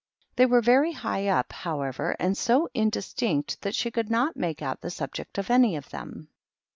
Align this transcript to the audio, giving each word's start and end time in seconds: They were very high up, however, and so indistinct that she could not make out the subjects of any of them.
They 0.35 0.47
were 0.47 0.61
very 0.61 0.93
high 0.93 1.27
up, 1.27 1.53
however, 1.53 2.15
and 2.19 2.35
so 2.35 2.67
indistinct 2.73 3.61
that 3.61 3.75
she 3.75 3.91
could 3.91 4.09
not 4.09 4.35
make 4.35 4.63
out 4.63 4.81
the 4.81 4.89
subjects 4.89 5.37
of 5.37 5.51
any 5.51 5.75
of 5.75 5.91
them. 5.91 6.29